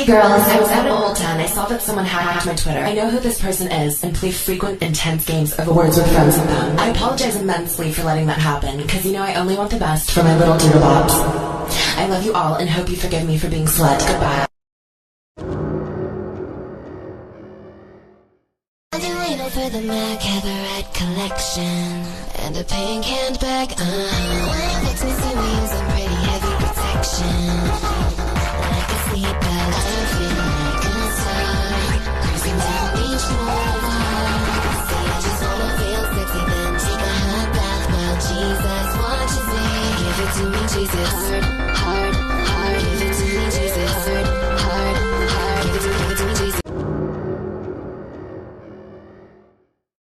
Hey 0.00 0.06
girls, 0.06 0.40
I 0.48 0.58
was 0.58 0.70
out 0.70 0.86
at 0.86 0.90
Ulta 0.90 1.24
and 1.24 1.42
I 1.42 1.44
saw 1.44 1.66
that 1.66 1.82
someone 1.82 2.06
hacked 2.06 2.46
my 2.46 2.54
Twitter. 2.54 2.78
I 2.78 2.94
know 2.94 3.10
who 3.10 3.18
this 3.20 3.38
person 3.38 3.70
is 3.70 4.02
and 4.02 4.16
play 4.16 4.32
frequent, 4.32 4.80
intense 4.80 5.26
games 5.26 5.52
of 5.52 5.68
words 5.68 5.98
with 5.98 6.10
friends 6.10 6.38
with 6.38 6.48
them. 6.48 6.78
I 6.78 6.88
apologize 6.88 7.36
immensely 7.36 7.92
for 7.92 8.04
letting 8.04 8.26
that 8.28 8.38
happen, 8.38 8.78
because 8.78 9.04
you 9.04 9.12
know 9.12 9.20
I 9.20 9.34
only 9.34 9.58
want 9.58 9.70
the 9.70 9.78
best 9.78 10.10
for 10.10 10.22
my 10.22 10.38
little 10.38 10.56
doodlebobs. 10.56 11.12
I 11.12 12.06
love 12.06 12.24
you 12.24 12.32
all 12.32 12.54
and 12.54 12.70
hope 12.70 12.88
you 12.88 12.96
forgive 12.96 13.28
me 13.28 13.36
for 13.36 13.50
being 13.50 13.66
slut. 13.66 14.00
Goodbye. 14.08 14.46
For 19.50 19.68
the 19.68 19.80
Mac, 19.82 20.20
have 20.20 20.94
collection 20.94 21.64
and 22.38 22.56
a 22.56 22.62
pink 22.62 23.04
handbag. 23.04 23.72
Uh-huh. 23.72 24.99
hard. 41.06 41.59